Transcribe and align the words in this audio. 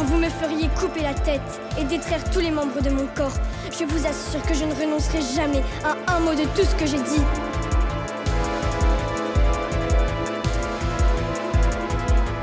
quand 0.00 0.06
vous 0.06 0.18
me 0.18 0.30
feriez 0.30 0.68
couper 0.68 1.02
la 1.02 1.12
tête 1.12 1.60
et 1.78 1.84
détraire 1.84 2.24
tous 2.30 2.40
les 2.40 2.50
membres 2.50 2.80
de 2.80 2.88
mon 2.88 3.06
corps, 3.08 3.36
je 3.70 3.84
vous 3.84 4.06
assure 4.06 4.40
que 4.46 4.54
je 4.54 4.64
ne 4.64 4.72
renoncerai 4.72 5.20
jamais 5.20 5.62
à 5.84 6.16
un 6.16 6.20
mot 6.20 6.32
de 6.32 6.44
tout 6.56 6.64
ce 6.64 6.74
que 6.74 6.86
j'ai 6.86 7.02
dit. 7.02 7.22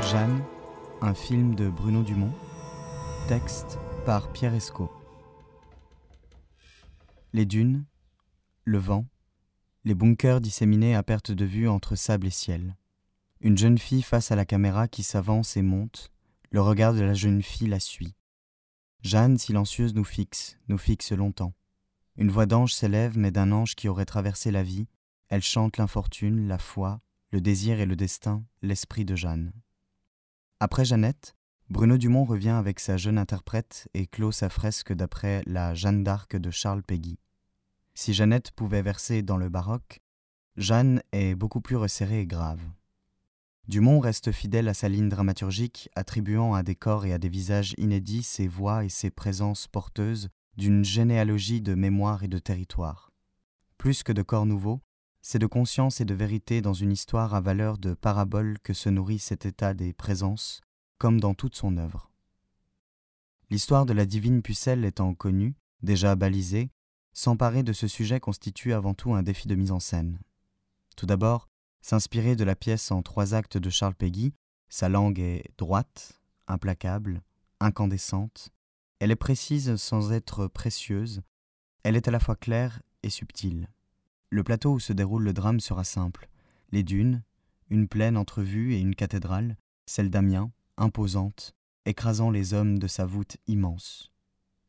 Jeanne, 0.08 0.40
un 1.00 1.14
film 1.14 1.56
de 1.56 1.68
Bruno 1.68 2.04
Dumont, 2.04 2.32
texte 3.26 3.76
par 4.06 4.30
Pierre 4.30 4.54
Esco. 4.54 4.92
Les 7.32 7.44
dunes, 7.44 7.84
le 8.66 8.78
vent, 8.78 9.04
les 9.84 9.94
bunkers 9.94 10.40
disséminés 10.40 10.94
à 10.94 11.02
perte 11.02 11.32
de 11.32 11.44
vue 11.44 11.68
entre 11.68 11.96
sable 11.96 12.28
et 12.28 12.30
ciel. 12.30 12.76
Une 13.40 13.58
jeune 13.58 13.78
fille 13.78 14.02
face 14.02 14.30
à 14.30 14.36
la 14.36 14.44
caméra 14.44 14.86
qui 14.86 15.02
s'avance 15.02 15.56
et 15.56 15.62
monte, 15.62 16.12
le 16.50 16.60
regard 16.60 16.94
de 16.94 17.02
la 17.02 17.14
jeune 17.14 17.42
fille 17.42 17.68
la 17.68 17.80
suit. 17.80 18.14
Jeanne, 19.02 19.38
silencieuse, 19.38 19.94
nous 19.94 20.04
fixe, 20.04 20.58
nous 20.68 20.78
fixe 20.78 21.12
longtemps. 21.12 21.54
Une 22.16 22.30
voix 22.30 22.46
d'ange 22.46 22.74
s'élève, 22.74 23.16
mais 23.16 23.30
d'un 23.30 23.52
ange 23.52 23.74
qui 23.74 23.88
aurait 23.88 24.06
traversé 24.06 24.50
la 24.50 24.62
vie, 24.62 24.88
elle 25.28 25.42
chante 25.42 25.76
l'infortune, 25.76 26.48
la 26.48 26.58
foi, 26.58 27.00
le 27.30 27.40
désir 27.40 27.80
et 27.80 27.86
le 27.86 27.96
destin, 27.96 28.44
l'esprit 28.62 29.04
de 29.04 29.14
Jeanne. 29.14 29.52
Après 30.58 30.84
Jeannette, 30.84 31.36
Bruno 31.68 31.98
Dumont 31.98 32.24
revient 32.24 32.48
avec 32.48 32.80
sa 32.80 32.96
jeune 32.96 33.18
interprète 33.18 33.88
et 33.92 34.06
clôt 34.06 34.32
sa 34.32 34.48
fresque 34.48 34.92
d'après 34.92 35.42
la 35.46 35.74
Jeanne 35.74 36.02
d'Arc 36.02 36.34
de 36.34 36.50
Charles 36.50 36.82
Péguy. 36.82 37.18
Si 37.94 38.14
Jeannette 38.14 38.52
pouvait 38.52 38.82
verser 38.82 39.22
dans 39.22 39.36
le 39.36 39.50
baroque, 39.50 40.00
Jeanne 40.56 41.02
est 41.12 41.34
beaucoup 41.34 41.60
plus 41.60 41.76
resserrée 41.76 42.20
et 42.20 42.26
grave. 42.26 42.60
Dumont 43.68 44.00
reste 44.00 44.32
fidèle 44.32 44.66
à 44.68 44.72
sa 44.72 44.88
ligne 44.88 45.10
dramaturgique, 45.10 45.90
attribuant 45.94 46.54
à 46.54 46.62
des 46.62 46.74
corps 46.74 47.04
et 47.04 47.12
à 47.12 47.18
des 47.18 47.28
visages 47.28 47.74
inédits 47.76 48.22
ses 48.22 48.48
voix 48.48 48.82
et 48.86 48.88
ses 48.88 49.10
présences 49.10 49.68
porteuses 49.68 50.30
d'une 50.56 50.84
généalogie 50.84 51.60
de 51.60 51.74
mémoire 51.74 52.24
et 52.24 52.28
de 52.28 52.38
territoire. 52.38 53.12
Plus 53.76 54.02
que 54.02 54.12
de 54.12 54.22
corps 54.22 54.46
nouveaux, 54.46 54.80
c'est 55.20 55.38
de 55.38 55.46
conscience 55.46 56.00
et 56.00 56.06
de 56.06 56.14
vérité 56.14 56.62
dans 56.62 56.72
une 56.72 56.92
histoire 56.92 57.34
à 57.34 57.42
valeur 57.42 57.76
de 57.76 57.92
parabole 57.92 58.58
que 58.62 58.72
se 58.72 58.88
nourrit 58.88 59.18
cet 59.18 59.44
état 59.44 59.74
des 59.74 59.92
présences, 59.92 60.62
comme 60.96 61.20
dans 61.20 61.34
toute 61.34 61.54
son 61.54 61.76
œuvre. 61.76 62.10
L'histoire 63.50 63.84
de 63.84 63.92
la 63.92 64.06
divine 64.06 64.40
pucelle 64.40 64.86
étant 64.86 65.12
connue, 65.12 65.54
déjà 65.82 66.16
balisée, 66.16 66.70
s'emparer 67.12 67.62
de 67.62 67.74
ce 67.74 67.86
sujet 67.86 68.18
constitue 68.18 68.72
avant 68.72 68.94
tout 68.94 69.12
un 69.12 69.22
défi 69.22 69.46
de 69.46 69.54
mise 69.54 69.72
en 69.72 69.80
scène. 69.80 70.18
Tout 70.96 71.06
d'abord, 71.06 71.47
S'inspirer 71.80 72.36
de 72.36 72.44
la 72.44 72.56
pièce 72.56 72.90
en 72.90 73.02
trois 73.02 73.34
actes 73.34 73.56
de 73.56 73.70
Charles 73.70 73.94
Péguy, 73.94 74.34
sa 74.68 74.88
langue 74.88 75.20
est 75.20 75.44
droite, 75.56 76.20
implacable, 76.46 77.22
incandescente, 77.60 78.50
elle 79.00 79.10
est 79.10 79.16
précise 79.16 79.76
sans 79.76 80.12
être 80.12 80.48
précieuse, 80.48 81.22
elle 81.84 81.96
est 81.96 82.08
à 82.08 82.10
la 82.10 82.20
fois 82.20 82.36
claire 82.36 82.82
et 83.02 83.10
subtile. 83.10 83.68
Le 84.30 84.42
plateau 84.42 84.74
où 84.74 84.80
se 84.80 84.92
déroule 84.92 85.22
le 85.22 85.32
drame 85.32 85.60
sera 85.60 85.84
simple. 85.84 86.28
Les 86.70 86.82
dunes, 86.82 87.22
une 87.70 87.88
plaine 87.88 88.16
entrevue 88.16 88.74
et 88.74 88.80
une 88.80 88.94
cathédrale, 88.94 89.56
celle 89.86 90.10
d'Amiens, 90.10 90.50
imposante, 90.76 91.54
écrasant 91.86 92.30
les 92.30 92.52
hommes 92.52 92.78
de 92.78 92.86
sa 92.86 93.06
voûte 93.06 93.38
immense. 93.46 94.12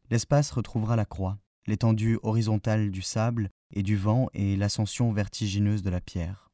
L'espace 0.09 0.51
retrouvera 0.51 0.95
la 0.95 1.05
croix, 1.05 1.39
l'étendue 1.65 2.19
horizontale 2.23 2.91
du 2.91 3.01
sable 3.01 3.49
et 3.71 3.83
du 3.83 3.97
vent 3.97 4.29
et 4.33 4.55
l'ascension 4.55 5.11
vertigineuse 5.11 5.83
de 5.83 5.89
la 5.89 6.01
pierre 6.01 6.48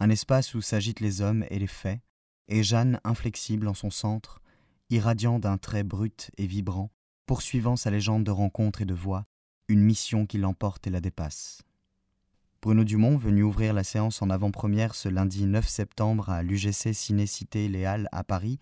un 0.00 0.10
espace 0.10 0.54
où 0.54 0.60
s'agitent 0.60 1.00
les 1.00 1.20
hommes 1.20 1.44
et 1.50 1.58
les 1.58 1.66
faits, 1.66 2.00
et 2.48 2.62
Jeanne 2.62 3.00
inflexible 3.04 3.68
en 3.68 3.74
son 3.74 3.90
centre, 3.90 4.40
irradiant 4.90 5.38
d'un 5.38 5.56
trait 5.56 5.84
brut 5.84 6.30
et 6.36 6.46
vibrant, 6.46 6.90
poursuivant 7.26 7.76
sa 7.76 7.90
légende 7.90 8.24
de 8.24 8.30
rencontre 8.30 8.82
et 8.82 8.86
de 8.86 8.94
voix, 8.94 9.26
une 9.68 9.80
mission 9.80 10.26
qui 10.26 10.38
l'emporte 10.38 10.86
et 10.86 10.90
la 10.90 11.00
dépasse. 11.00 11.62
Bruno 12.60 12.84
Dumont, 12.84 13.16
venu 13.16 13.42
ouvrir 13.42 13.74
la 13.74 13.84
séance 13.84 14.22
en 14.22 14.30
avant-première 14.30 14.94
ce 14.94 15.08
lundi 15.08 15.44
9 15.44 15.68
septembre 15.68 16.30
à 16.30 16.42
l'UGC 16.42 16.94
Ciné-Cité 16.94 17.68
Léal 17.68 18.08
à 18.10 18.24
Paris, 18.24 18.58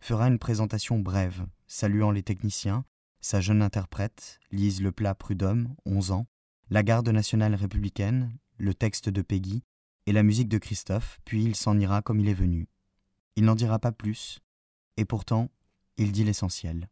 fera 0.00 0.28
une 0.28 0.38
présentation 0.38 0.98
brève, 0.98 1.46
saluant 1.66 2.10
les 2.10 2.22
techniciens, 2.22 2.84
sa 3.20 3.40
jeune 3.40 3.60
interprète, 3.60 4.38
Lise 4.50 4.80
Leplat 4.80 5.14
Prudhomme, 5.14 5.74
11 5.84 6.12
ans, 6.12 6.26
la 6.70 6.82
garde 6.82 7.08
nationale 7.08 7.54
républicaine, 7.54 8.32
le 8.56 8.72
texte 8.72 9.08
de 9.08 9.20
Peggy, 9.20 9.64
et 10.10 10.12
la 10.12 10.22
musique 10.24 10.48
de 10.48 10.58
Christophe, 10.58 11.20
puis 11.24 11.44
il 11.44 11.54
s'en 11.54 11.78
ira 11.78 12.02
comme 12.02 12.18
il 12.18 12.28
est 12.28 12.34
venu. 12.34 12.66
Il 13.36 13.44
n'en 13.44 13.54
dira 13.54 13.78
pas 13.78 13.92
plus, 13.92 14.40
et 14.96 15.04
pourtant, 15.04 15.50
il 15.98 16.10
dit 16.10 16.24
l'essentiel. 16.24 16.88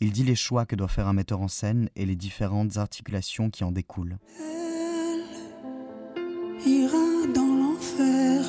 Il 0.00 0.12
dit 0.12 0.24
les 0.24 0.34
choix 0.34 0.66
que 0.66 0.76
doit 0.76 0.88
faire 0.88 1.08
un 1.08 1.14
metteur 1.14 1.40
en 1.40 1.48
scène 1.48 1.88
et 1.96 2.04
les 2.04 2.16
différentes 2.16 2.76
articulations 2.76 3.48
qui 3.48 3.64
en 3.64 3.72
découlent. 3.72 4.18
Elle 4.38 6.70
ira 6.70 7.26
dans 7.34 7.46
l'enfer. 7.46 8.44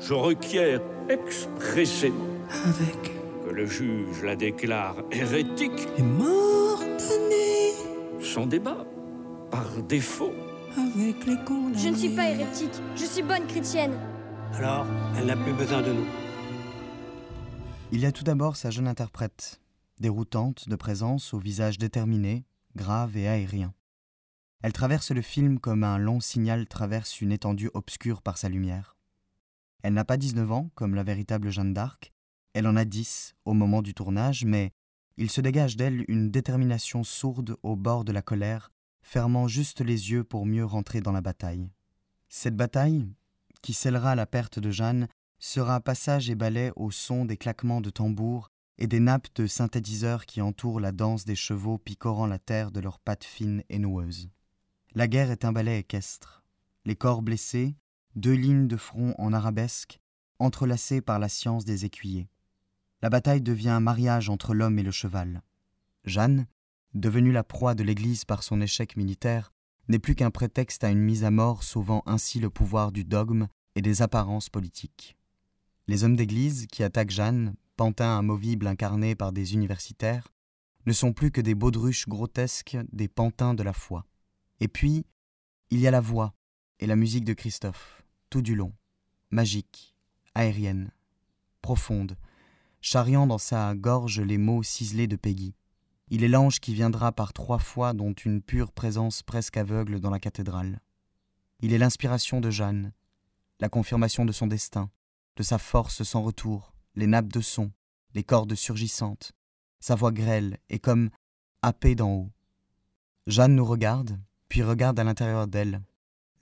Je 0.00 0.12
requiers 0.12 0.78
expressément 1.08 2.34
avec 2.64 3.12
que 3.44 3.50
le 3.50 3.64
juge 3.64 4.24
la 4.24 4.34
déclare 4.34 4.96
hérétique 5.12 5.86
les 5.96 6.02
morts 6.02 6.82
sans 8.20 8.46
débat, 8.46 8.84
par 9.52 9.80
défaut. 9.84 10.32
Je 10.76 11.88
ne 11.88 11.96
suis 11.96 12.14
pas 12.14 12.30
hérétique, 12.30 12.80
je 12.94 13.04
suis 13.04 13.22
bonne 13.22 13.46
chrétienne. 13.46 13.94
Alors, 14.54 14.86
elle 15.16 15.26
n'a 15.26 15.36
plus 15.36 15.52
besoin 15.52 15.82
de 15.82 15.92
nous. 15.92 16.06
Il 17.92 18.00
y 18.00 18.06
a 18.06 18.12
tout 18.12 18.24
d'abord 18.24 18.56
sa 18.56 18.70
jeune 18.70 18.86
interprète, 18.86 19.60
déroutante 19.98 20.68
de 20.68 20.76
présence 20.76 21.34
au 21.34 21.38
visage 21.38 21.78
déterminé, 21.78 22.44
grave 22.76 23.16
et 23.16 23.26
aérien. 23.26 23.74
Elle 24.62 24.72
traverse 24.72 25.10
le 25.10 25.22
film 25.22 25.58
comme 25.58 25.82
un 25.82 25.98
long 25.98 26.20
signal 26.20 26.66
traverse 26.66 27.20
une 27.20 27.32
étendue 27.32 27.70
obscure 27.74 28.22
par 28.22 28.38
sa 28.38 28.48
lumière. 28.48 28.96
Elle 29.82 29.94
n'a 29.94 30.04
pas 30.04 30.18
19 30.18 30.52
ans, 30.52 30.70
comme 30.74 30.94
la 30.94 31.02
véritable 31.02 31.50
Jeanne 31.50 31.74
d'Arc, 31.74 32.12
elle 32.52 32.66
en 32.66 32.76
a 32.76 32.84
10 32.84 33.34
au 33.44 33.54
moment 33.54 33.82
du 33.82 33.94
tournage, 33.94 34.44
mais 34.44 34.72
il 35.16 35.30
se 35.30 35.40
dégage 35.40 35.76
d'elle 35.76 36.04
une 36.08 36.30
détermination 36.30 37.02
sourde 37.02 37.56
au 37.62 37.76
bord 37.76 38.04
de 38.04 38.12
la 38.12 38.22
colère 38.22 38.70
fermant 39.02 39.48
juste 39.48 39.80
les 39.80 40.10
yeux 40.10 40.24
pour 40.24 40.46
mieux 40.46 40.64
rentrer 40.64 41.00
dans 41.00 41.12
la 41.12 41.20
bataille. 41.20 41.70
Cette 42.28 42.56
bataille, 42.56 43.08
qui 43.62 43.72
scellera 43.72 44.14
la 44.14 44.26
perte 44.26 44.58
de 44.58 44.70
Jeanne, 44.70 45.08
sera 45.38 45.80
passage 45.80 46.30
et 46.30 46.34
balai 46.34 46.70
au 46.76 46.90
son 46.90 47.24
des 47.24 47.36
claquements 47.36 47.80
de 47.80 47.90
tambours 47.90 48.50
et 48.78 48.86
des 48.86 49.00
nappes 49.00 49.28
de 49.34 49.46
synthétiseurs 49.46 50.26
qui 50.26 50.40
entourent 50.40 50.80
la 50.80 50.92
danse 50.92 51.24
des 51.24 51.36
chevaux 51.36 51.78
picorant 51.78 52.26
la 52.26 52.38
terre 52.38 52.70
de 52.70 52.80
leurs 52.80 52.98
pattes 52.98 53.24
fines 53.24 53.62
et 53.68 53.78
noueuses. 53.78 54.30
La 54.94 55.06
guerre 55.08 55.30
est 55.30 55.44
un 55.44 55.52
ballet 55.52 55.80
équestre. 55.80 56.42
Les 56.84 56.96
corps 56.96 57.22
blessés, 57.22 57.76
deux 58.16 58.34
lignes 58.34 58.68
de 58.68 58.76
front 58.76 59.14
en 59.18 59.32
arabesque, 59.32 60.00
entrelacées 60.38 61.00
par 61.00 61.18
la 61.18 61.28
science 61.28 61.64
des 61.64 61.84
écuyers. 61.84 62.28
La 63.02 63.10
bataille 63.10 63.42
devient 63.42 63.70
un 63.70 63.80
mariage 63.80 64.28
entre 64.28 64.54
l'homme 64.54 64.78
et 64.78 64.82
le 64.82 64.90
cheval. 64.90 65.42
Jeanne, 66.04 66.46
devenue 66.94 67.32
la 67.32 67.44
proie 67.44 67.74
de 67.74 67.82
l'Église 67.82 68.24
par 68.24 68.42
son 68.42 68.60
échec 68.60 68.96
militaire, 68.96 69.52
n'est 69.88 69.98
plus 69.98 70.14
qu'un 70.14 70.30
prétexte 70.30 70.84
à 70.84 70.90
une 70.90 71.00
mise 71.00 71.24
à 71.24 71.30
mort 71.30 71.62
sauvant 71.62 72.02
ainsi 72.06 72.38
le 72.38 72.50
pouvoir 72.50 72.92
du 72.92 73.04
dogme 73.04 73.48
et 73.74 73.82
des 73.82 74.02
apparences 74.02 74.48
politiques. 74.48 75.16
Les 75.88 76.04
hommes 76.04 76.16
d'Église 76.16 76.66
qui 76.66 76.82
attaquent 76.82 77.10
Jeanne, 77.10 77.54
pantin 77.76 78.18
amovible 78.18 78.66
incarné 78.66 79.14
par 79.14 79.32
des 79.32 79.54
universitaires, 79.54 80.28
ne 80.86 80.92
sont 80.92 81.12
plus 81.12 81.30
que 81.30 81.40
des 81.40 81.54
baudruches 81.54 82.08
grotesques 82.08 82.76
des 82.92 83.08
pantins 83.08 83.54
de 83.54 83.62
la 83.62 83.72
foi. 83.72 84.06
Et 84.60 84.68
puis, 84.68 85.04
il 85.70 85.80
y 85.80 85.86
a 85.86 85.90
la 85.90 86.00
voix 86.00 86.34
et 86.78 86.86
la 86.86 86.96
musique 86.96 87.24
de 87.24 87.32
Christophe, 87.32 88.04
tout 88.30 88.42
du 88.42 88.54
long, 88.54 88.72
magique, 89.30 89.94
aérienne, 90.34 90.92
profonde, 91.62 92.16
charriant 92.80 93.26
dans 93.26 93.38
sa 93.38 93.74
gorge 93.74 94.20
les 94.20 94.38
mots 94.38 94.62
ciselés 94.62 95.06
de 95.06 95.16
Peggy. 95.16 95.54
Il 96.12 96.24
est 96.24 96.28
l'ange 96.28 96.58
qui 96.58 96.74
viendra 96.74 97.12
par 97.12 97.32
trois 97.32 97.60
fois, 97.60 97.92
dont 97.92 98.12
une 98.12 98.42
pure 98.42 98.72
présence 98.72 99.22
presque 99.22 99.56
aveugle 99.56 100.00
dans 100.00 100.10
la 100.10 100.18
cathédrale. 100.18 100.80
Il 101.60 101.72
est 101.72 101.78
l'inspiration 101.78 102.40
de 102.40 102.50
Jeanne, 102.50 102.92
la 103.60 103.68
confirmation 103.68 104.24
de 104.24 104.32
son 104.32 104.48
destin, 104.48 104.90
de 105.36 105.44
sa 105.44 105.58
force 105.58 106.02
sans 106.02 106.22
retour, 106.22 106.74
les 106.96 107.06
nappes 107.06 107.32
de 107.32 107.40
son, 107.40 107.70
les 108.14 108.24
cordes 108.24 108.56
surgissantes, 108.56 109.32
sa 109.78 109.94
voix 109.94 110.10
grêle 110.10 110.58
et 110.68 110.80
comme 110.80 111.10
happée 111.62 111.94
d'en 111.94 112.10
haut. 112.10 112.30
Jeanne 113.28 113.54
nous 113.54 113.64
regarde, 113.64 114.18
puis 114.48 114.64
regarde 114.64 114.98
à 114.98 115.04
l'intérieur 115.04 115.46
d'elle. 115.46 115.80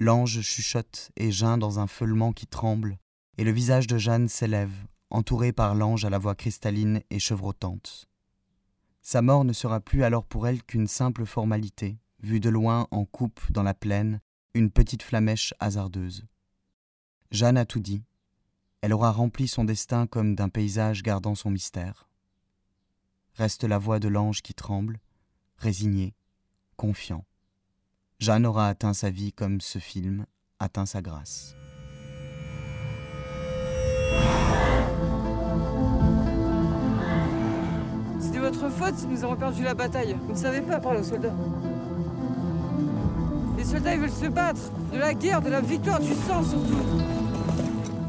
L'ange 0.01 0.41
chuchote 0.41 1.11
et 1.17 1.31
geint 1.31 1.59
dans 1.59 1.79
un 1.79 1.87
feulement 1.87 2.33
qui 2.33 2.47
tremble, 2.47 2.99
et 3.37 3.45
le 3.45 3.51
visage 3.51 3.87
de 3.87 3.99
Jeanne 3.99 4.29
s'élève, 4.29 4.73
entouré 5.11 5.53
par 5.53 5.75
l'ange 5.75 6.07
à 6.07 6.11
la 6.11 6.19
voix 6.19 6.35
cristalline 6.35 7.03
et 7.11 7.19
chevrotante. 7.19 8.09
Sa 9.11 9.23
mort 9.23 9.43
ne 9.43 9.55
sera 9.55 9.81
plus 9.81 10.05
alors 10.05 10.27
pour 10.27 10.47
elle 10.47 10.63
qu'une 10.63 10.87
simple 10.87 11.25
formalité, 11.25 11.99
vue 12.21 12.41
de 12.41 12.51
loin 12.51 12.87
en 12.91 13.07
coupe 13.07 13.41
dans 13.51 13.63
la 13.63 13.73
plaine, 13.73 14.21
une 14.53 14.71
petite 14.71 15.03
flamèche 15.03 15.55
hasardeuse. 15.61 16.27
Jeanne 17.31 17.57
a 17.57 17.65
tout 17.65 17.81
dit. 17.81 18.05
Elle 18.83 18.93
aura 18.93 19.11
rempli 19.11 19.49
son 19.49 19.65
destin 19.65 20.07
comme 20.07 20.35
d'un 20.35 20.51
paysage 20.51 21.03
gardant 21.03 21.35
son 21.35 21.51
mystère. 21.51 22.07
reste 23.33 23.65
la 23.65 23.79
voix 23.79 23.99
de 23.99 24.09
l'ange 24.09 24.43
qui 24.43 24.53
tremble, 24.53 25.01
résigné, 25.57 26.15
confiant. 26.77 27.25
Jeanne 28.19 28.45
aura 28.45 28.69
atteint 28.69 28.93
sa 28.93 29.09
vie 29.09 29.33
comme 29.33 29.63
ce 29.63 29.79
film 29.79 30.27
atteint 30.59 30.85
sa 30.85 31.01
grâce. 31.01 31.57
Votre 38.49 38.71
faute 38.71 38.95
si 38.97 39.07
nous 39.07 39.25
avons 39.25 39.37
perdu 39.37 39.63
la 39.63 39.75
bataille. 39.75 40.17
Vous 40.23 40.33
ne 40.33 40.39
savez 40.39 40.63
pas 40.63 40.81
parler 40.81 41.01
aux 41.01 41.05
soldats. 41.05 41.35
Les 43.59 43.65
soldats, 43.65 43.93
ils 43.93 44.01
veulent 44.01 44.11
se 44.11 44.25
battre. 44.25 44.73
De 44.91 44.99
la 44.99 45.13
guerre, 45.13 45.43
de 45.43 45.51
la 45.51 45.61
victoire, 45.61 46.01
du 46.01 46.15
sang 46.15 46.43
surtout. 46.43 46.79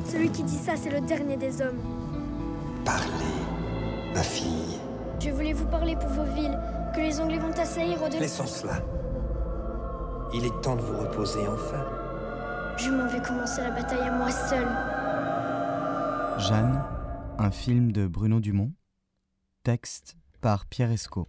Celui 0.09 0.29
qui 0.29 0.43
dit 0.43 0.55
ça, 0.55 0.77
c'est 0.77 0.91
le 0.91 1.01
dernier 1.01 1.35
des 1.35 1.61
hommes. 1.61 1.79
Parlez, 2.85 3.09
ma 4.13 4.21
fille. 4.21 4.79
Je 5.19 5.29
voulais 5.29 5.51
vous 5.51 5.65
parler 5.65 5.97
pour 5.97 6.07
vos 6.07 6.33
villes, 6.33 6.57
que 6.95 7.01
les 7.01 7.19
Anglais 7.19 7.39
vont 7.39 7.51
assaillir 7.51 8.01
au-delà. 8.01 8.21
Laissons 8.21 8.47
cela. 8.47 8.81
Il 10.33 10.45
est 10.45 10.61
temps 10.61 10.77
de 10.77 10.81
vous 10.81 10.99
reposer 10.99 11.41
enfin. 11.49 11.83
Je 12.77 12.91
m'en 12.91 13.07
vais 13.07 13.21
commencer 13.21 13.61
la 13.61 13.71
bataille 13.71 14.07
à 14.07 14.11
moi 14.15 14.31
seul. 14.31 14.67
Jeanne, 16.37 16.81
un 17.37 17.51
film 17.51 17.91
de 17.91 18.07
Bruno 18.07 18.39
Dumont, 18.39 18.71
texte 19.63 20.15
par 20.39 20.65
Pierre 20.65 20.91
Escaut. 20.91 21.27